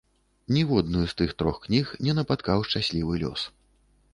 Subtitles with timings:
[0.55, 3.41] Ніводную з тых трох кніг не напаткаў шчаслівы лёс.